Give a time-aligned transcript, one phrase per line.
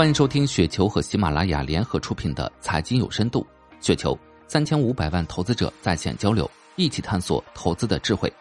[0.00, 3.46] 欢迎收听雪球和喜马拉雅联合出品的《财经有深度》，
[3.86, 8.32] 雪球三千五百万投资者在线交流，一起探索投资的智慧。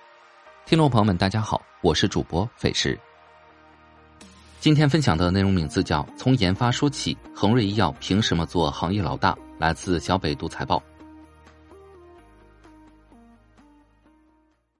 [0.66, 2.98] 听众朋友们，大家好，我是主播费时。
[4.62, 10.82] 今天分享的内容名字叫《从研发说起，恒瑞医药凭什么做行业老大》，来自小北读财报。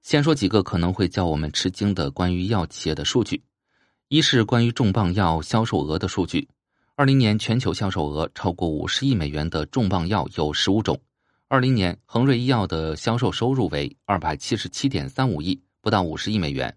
[0.00, 3.44] 先说几个可能会叫我们吃惊的关于药企业的数据，
[4.08, 6.48] 一是关于重磅药销售额的数据。
[7.00, 11.00] 二零年全球销售额超过五十亿美元的重磅药有十五种。
[11.48, 16.76] 二零年恒瑞医药的销售收入为二百七十七点三五亿，不到五十亿美元。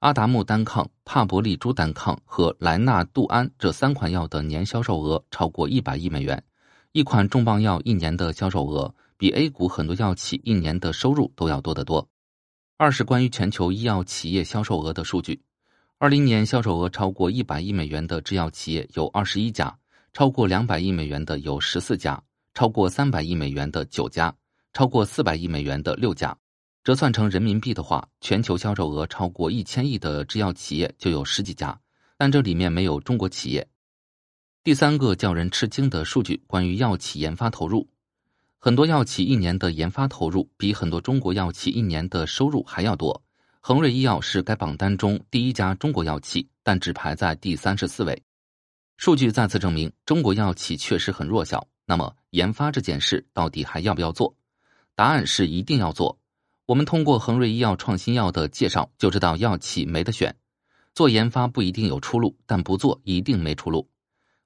[0.00, 6.44] 阿达木单抗、帕博利珠单抗和莱纳杜安这三款药的年销售额超过一百亿美元。
[6.92, 12.06] 一款重磅药一年的销售额比 A 股很多药企一年的收入都要多得多。
[12.76, 15.40] 二是关于全球医药企业销售额的数据。
[16.00, 19.76] 二零年销售额超过一百亿美元的制药企业有二十一家，
[20.12, 22.22] 超过两百亿美元的有十四家，
[22.54, 24.32] 超过三百亿美元的九家，
[24.72, 26.38] 超过四百亿美元的六家。
[26.84, 31.76] 折算成人民币的话，全球销售额超过一千亿的制药企业就有十几家，
[32.16, 33.66] 但这里面没有中国企业。
[34.62, 37.88] 第三个叫人吃惊的数据，关于药企研发投入，
[38.60, 43.20] 很多药企一年的研发投入比很多中国药企一年的收入还要多。
[43.60, 48.22] 恒瑞医药是该榜单中第一家中国药企，但只排在第三十四位。
[48.96, 51.66] 数据再次证明，中国药企确实很弱小。
[51.84, 54.34] 那么，研发这件事到底还要不要做？
[54.94, 56.18] 答案是一定要做。
[56.66, 60.34] 我们通过恒瑞医药创新药的介绍就知道，药企没得选。
[60.94, 63.88] 做研发不一定有出路，但不做一定没出路。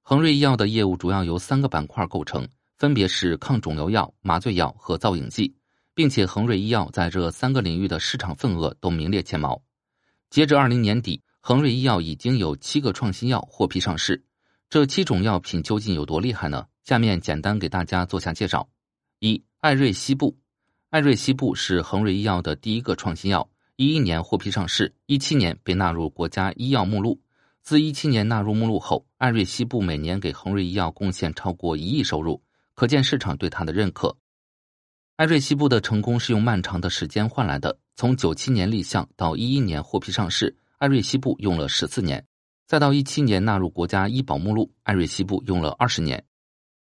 [0.02, 5.54] 恒瑞医药的业务主要由三个板块构成，分别是抗肿瘤药、麻醉药和造影剂。
[5.94, 9.62] 并且恒瑞医药在这三个领域的市场份额都名列前茅。
[10.30, 14.24] 截至二零年底，恒瑞医药已经有七个创新药获批上市。
[14.70, 16.66] 这七种药品究竟有多厉害呢？
[16.82, 18.66] 下面简单给大家做下介绍。
[19.18, 20.36] 一、艾瑞西布。
[20.88, 27.20] 艾瑞西布是恒瑞医药的第一个创新药，一一年获批上市，一七年被纳入国家医药目录。
[27.62, 32.42] 自一七年纳入目录后，艾瑞西布每年给恒瑞医药贡献超过一亿收入，
[32.74, 34.16] 可见市场对它的认可。
[35.16, 37.78] 艾瑞西布的成功是用漫长的时间换来的。
[37.96, 42.18] 从九七年立项到一一年获批上市，艾瑞西布用了十四年；
[42.66, 46.24] 再到一七年纳入国家医保目录，艾瑞西布用了二十年。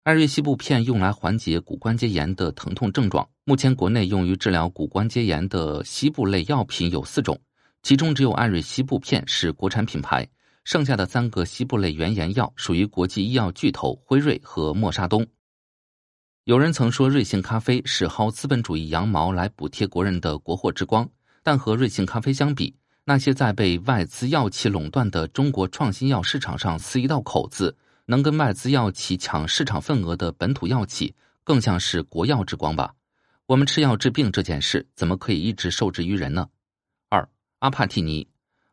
[0.03, 3.29] 艾瑞西布片用来缓解骨关节炎的疼痛症状。
[3.45, 7.39] 目前国内用于治疗骨关节炎的西部类药品有四种，
[7.83, 10.27] 其中只有艾瑞西布片是国产品牌，
[10.65, 15.27] 剩下的三个西部类原研药属于国际医药巨头辉瑞和默沙东。
[16.47, 21.11] 有人曾说瑞幸咖啡是薅资本主义羊毛来补贴国人的国货之光，
[21.43, 22.73] 但和瑞幸咖啡相比，
[23.05, 31.13] 那些在被外资药企垄断的中国创新药市场上撕一道口子，能跟外资药企抢市场份额的本土药企，
[31.43, 32.95] 更像是国药之光吧？
[33.47, 36.47] 我们吃药治病这件事，怎么可以一直受制于人呢？
[37.09, 38.29] 二阿帕替尼，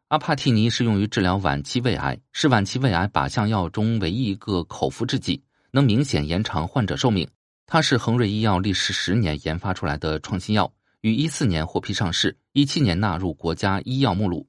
[0.10, 5.42] 阿帕替尼是用于治疗晚期胃癌，是晚期胃癌靶向药中唯一一个口服制剂，
[5.72, 7.28] 能明显延长患者寿命。
[7.74, 14.48] 它是恒瑞医药历时十年研发出来的创新药，于一四年获批上市，一七年纳入国家医药目录。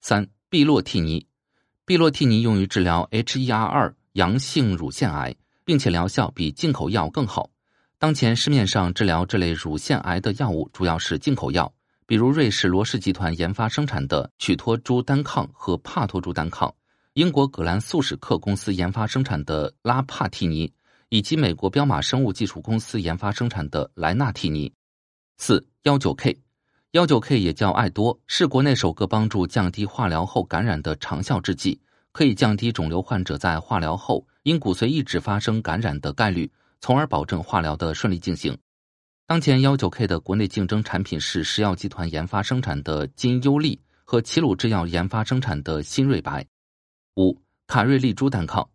[0.00, 1.28] 三碧洛替尼，
[1.84, 7.50] 碧洛替尼用于治疗 HER2 阳性乳腺癌，并且疗效比进口药更好。
[8.00, 11.72] 当前市面上治疗这类乳腺癌的药物主要是进口药，
[12.04, 16.74] 比如瑞士罗氏集团研发生产的曲托珠单抗和帕托珠单抗，
[17.12, 20.72] 英国葛兰素史克公司研发生产的拉帕替尼。
[21.08, 24.72] 以及美国彪马生物技术公司研发生产的莱纳替尼。
[25.38, 26.38] 四幺九 K，
[26.92, 31.80] 幺九 K 也叫爱多，是国内首个帮助降低化疗后感染的长效制剂，
[32.12, 36.50] 可以降低肿瘤患者在化疗后因骨髓抑制发生感染的概率，
[36.80, 38.56] 从而保证化疗的顺利进行。
[39.26, 46.46] 当前幺九 K 的国内竞争产品是石药集团研发生产的金优利和齐鲁制药研发生产的新瑞白。
[47.16, 48.68] 五卡瑞利珠单抗。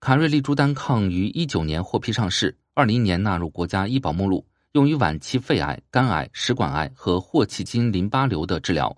[0.00, 8.96] 卡瑞利珠单抗于一九年获批上市，二零年纳入国家医保目录，用于晚期肺癌、肝癌、食管癌和霍奇金淋巴瘤的治疗。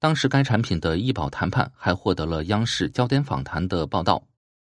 [0.00, 4.20] 当时该产品的医保谈判还获得了央视焦点访谈的报道。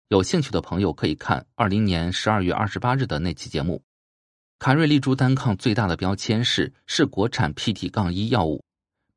[0.10, 3.82] 有兴趣的朋友可以看二零年十二月二十八日的那期节目。
[4.60, 8.64] 卡瑞利珠单抗最大的标签是是国产 PD- 杠一药物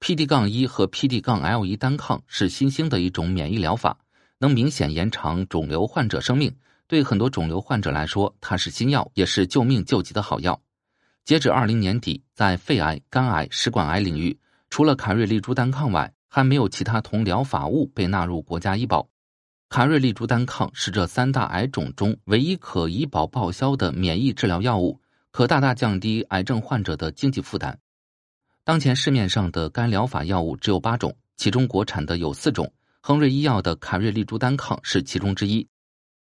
[0.01, 3.99] ，PD- 杠一和 PD- 杠 L 一单抗是新兴的一种免疫疗法。
[4.43, 6.53] 能明显延长肿瘤患者生命，
[6.89, 10.61] 对很多肿瘤患者来说，它是新药，也是救命救急的好药。
[11.25, 14.37] 截止二零年底，在肺癌、肝癌、食管癌领域，
[14.69, 19.09] 除了卡瑞利珠单抗外，还没有其他同疗法物被纳入国家医保。
[19.69, 25.00] 卡瑞利珠单抗是这三大癌种中唯一可医保报销的免疫治疗药物，
[25.31, 27.79] 可大大降低癌症患者的经济负担。
[28.65, 32.73] 当前市面上的该疗法药物只有八种，其中国产的有四种，
[33.04, 35.66] 恒瑞医药的卡瑞利珠单抗是其中之一。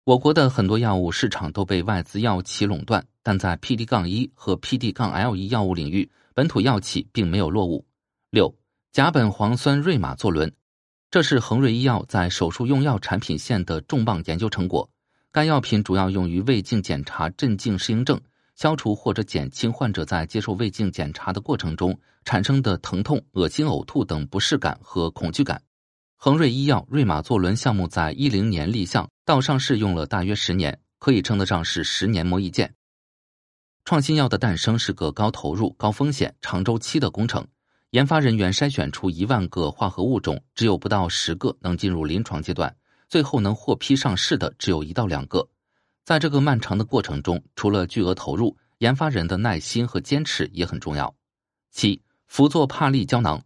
[0.05, 7.85] 我国的很多药物市场都被外资药企垄断，但在 PD- 杠一和 PD- 杠 L 一药物领域，本土药企并没有落伍。
[8.29, 8.55] 六
[8.93, 10.49] 甲苯磺酸瑞马唑仑，
[11.11, 14.89] 这是恒瑞医药在手术用药产品线的重磅研究成果。
[15.33, 18.17] 该药品主要用于胃镜检查镇静适应症，
[18.55, 25.61] 消除或者减轻患者在接受胃镜检查的过程中产生的疼痛、恶心、呕吐等不适感和恐惧感。
[26.25, 32.73] 恒瑞医药瑞马唑仑项目在一零年立项，到上市用了大约十年，可以称得上是十年磨一剑。
[33.83, 37.45] 创新药的诞生是个高投入、高风险、长周期的工程，
[37.89, 42.73] 研发人员筛选出一万个化合物种，只有不到十个能进入临床阶段，
[43.09, 45.45] 最后能获批上市的只有一到两个。
[46.05, 51.13] 在这个漫长的过程中，除了巨额投入，研发人的耐心和坚持也很重要。
[51.69, 53.43] 七氟唑帕利胶囊，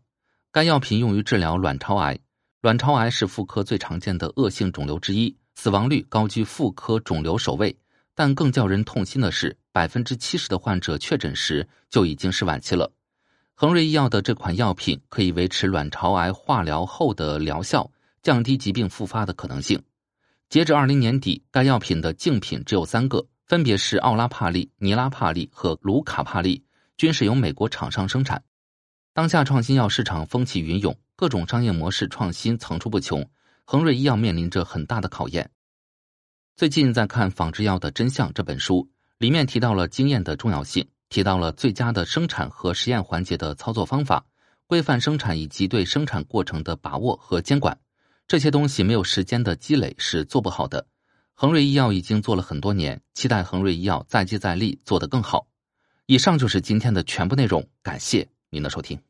[0.51, 2.19] 该药品用于治疗卵巢癌。
[2.67, 7.73] 卵巢癌是妇科最常见的恶性肿瘤之一，死亡率高居妇科肿瘤首位。
[8.13, 12.91] 但更叫人痛心的是，百分之七十的患者确诊时就已经是晚期了。
[13.53, 17.89] 恒瑞医药的这款药品可以维持卵巢癌化疗后的疗效，
[18.21, 19.81] 降低疾病复发的可能性。
[20.49, 26.61] 截至二零年底，该药品的竞品只有三个，分别是奥拉帕利、尼拉帕利和卢卡帕利，
[26.97, 28.43] 均是由美国厂商生产。
[29.13, 30.93] 当下创新药市场风起云涌。
[31.17, 33.27] 各种商业模式创新层出不穷，
[33.65, 35.49] 恒瑞医药面临着很大的考验。
[36.55, 38.87] 最近在看《仿制药的真相》这本书，
[39.17, 44.23] 里面提到了经验的重要性，提到了最佳的生产和实验环节的操作方法、
[44.67, 47.75] 规范生产以及对生产过程的把握和监管。
[48.27, 50.85] 这些东西没有时间的积累是做不好的。
[51.33, 55.47] 恒瑞医药已经做了很多年，期待恒瑞医药再接再厉，做得更好。
[56.05, 59.06] 以上就是今天的全部内容，感谢您的收听。